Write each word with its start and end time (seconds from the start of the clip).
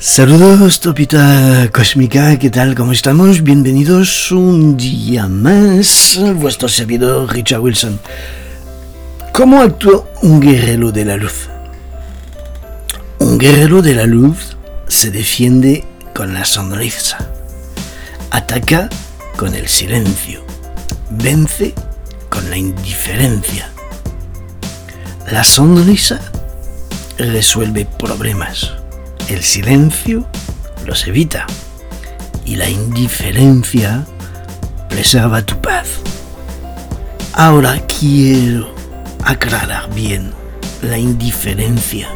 Saludos, 0.00 0.78
Topita 0.78 1.68
Cósmica, 1.72 2.38
¿qué 2.38 2.50
tal? 2.50 2.76
¿Cómo 2.76 2.92
estamos? 2.92 3.42
Bienvenidos 3.42 4.30
un 4.30 4.76
día 4.76 5.26
más 5.26 6.20
vuestro 6.36 6.68
servidor 6.68 7.32
Richard 7.32 7.58
Wilson. 7.58 7.98
¿Cómo 9.32 9.60
actúa 9.60 10.04
un 10.22 10.38
guerrero 10.38 10.92
de 10.92 11.04
la 11.04 11.16
luz? 11.16 11.48
Un 13.18 13.38
guerrero 13.38 13.82
de 13.82 13.96
la 13.96 14.04
luz 14.04 14.56
se 14.86 15.10
defiende 15.10 15.84
con 16.14 16.32
la 16.32 16.44
sonrisa, 16.44 17.18
ataca 18.30 18.88
con 19.36 19.52
el 19.52 19.66
silencio, 19.66 20.44
vence 21.10 21.74
con 22.28 22.48
la 22.50 22.56
indiferencia. 22.56 23.68
La 25.32 25.42
sonrisa 25.42 26.20
resuelve 27.18 27.84
problemas 27.98 28.74
el 29.28 29.42
silencio 29.42 30.26
los 30.86 31.06
evita 31.06 31.46
y 32.44 32.56
la 32.56 32.68
indiferencia 32.68 34.06
preserva 34.88 35.44
tu 35.44 35.60
paz. 35.60 36.00
Ahora 37.34 37.78
quiero 37.86 38.74
aclarar 39.24 39.92
bien 39.94 40.32
la 40.82 40.98
indiferencia. 40.98 42.08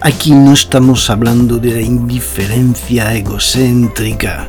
Aquí 0.00 0.32
no 0.32 0.54
estamos 0.54 1.10
hablando 1.10 1.58
de 1.58 1.74
la 1.74 1.82
indiferencia 1.82 3.14
egocéntrica, 3.14 4.48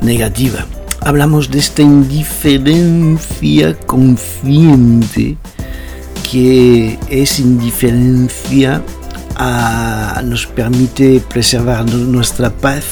negativa. 0.00 0.64
Hablamos 1.00 1.50
de 1.50 1.58
esta 1.58 1.82
indiferencia 1.82 3.76
consciente 3.80 5.36
que 6.30 6.98
es 7.08 7.40
indiferencia 7.40 8.82
nos 10.22 10.46
permite 10.46 11.20
preservar 11.20 11.84
nuestra 11.90 12.50
paz 12.50 12.84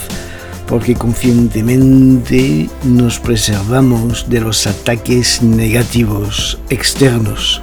porque 0.67 0.95
conscientemente 0.95 2.69
nos 2.85 3.19
preservamos 3.19 4.29
de 4.29 4.41
los 4.41 4.67
ataques 4.67 5.43
negativos 5.43 6.59
externos, 6.69 7.63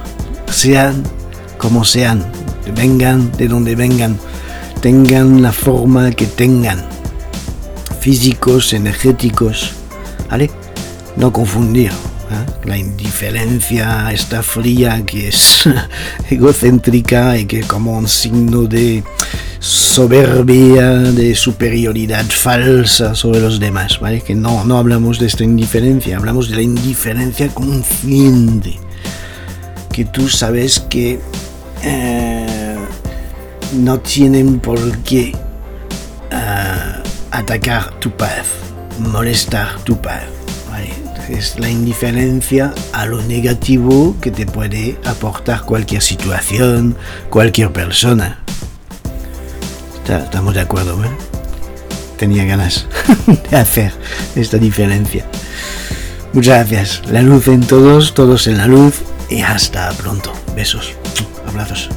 sean 0.50 1.04
como 1.56 1.84
sean, 1.84 2.24
vengan 2.74 3.30
de 3.32 3.48
donde 3.48 3.76
vengan, 3.76 4.18
tengan 4.80 5.40
la 5.40 5.52
forma 5.52 6.10
que 6.10 6.26
tengan, 6.26 6.84
físicos, 8.00 8.72
energéticos, 8.72 9.72
¿vale? 10.28 10.50
No 11.16 11.32
confundir. 11.32 11.92
¿Eh? 12.30 12.46
La 12.64 12.76
indiferencia, 12.76 14.10
esta 14.12 14.42
fría 14.42 15.04
que 15.04 15.28
es 15.28 15.68
egocéntrica 16.30 17.38
y 17.38 17.46
que 17.46 17.60
como 17.60 17.98
un 17.98 18.08
signo 18.08 18.62
de 18.62 19.04
soberbia, 19.58 20.90
de 20.90 21.34
superioridad 21.34 22.24
falsa 22.26 23.14
sobre 23.14 23.40
los 23.40 23.58
demás, 23.58 23.98
¿vale? 24.00 24.20
Que 24.20 24.34
no, 24.34 24.64
no 24.64 24.78
hablamos 24.78 25.18
de 25.18 25.26
esta 25.26 25.44
indiferencia, 25.44 26.16
hablamos 26.16 26.48
de 26.48 26.56
la 26.56 26.62
indiferencia 26.62 27.48
consciente. 27.48 28.78
Que 29.92 30.04
tú 30.04 30.28
sabes 30.28 30.80
que 30.80 31.18
eh, 31.82 32.76
no 33.74 33.98
tienen 34.00 34.60
por 34.60 34.98
qué 34.98 35.34
eh, 36.30 37.02
atacar 37.30 37.98
tu 37.98 38.10
paz, 38.10 38.46
molestar 38.98 39.78
tu 39.84 40.00
paz 40.00 40.24
es 41.28 41.58
la 41.58 41.68
indiferencia 41.68 42.72
a 42.92 43.06
lo 43.06 43.22
negativo 43.22 44.16
que 44.20 44.30
te 44.30 44.46
puede 44.46 44.98
aportar 45.04 45.62
cualquier 45.62 46.02
situación, 46.02 46.96
cualquier 47.30 47.72
persona. 47.72 48.40
Estamos 50.08 50.54
de 50.54 50.60
acuerdo, 50.60 51.02
¿eh? 51.04 51.08
Tenía 52.16 52.44
ganas 52.44 52.86
de 53.50 53.56
hacer 53.56 53.92
esta 54.34 54.56
diferencia. 54.58 55.26
Muchas 56.32 56.70
gracias. 56.70 57.02
La 57.10 57.22
luz 57.22 57.48
en 57.48 57.66
todos, 57.66 58.14
todos 58.14 58.46
en 58.46 58.58
la 58.58 58.66
luz 58.66 59.02
y 59.28 59.42
hasta 59.42 59.90
pronto. 59.92 60.32
Besos, 60.54 60.92
abrazos. 61.46 61.90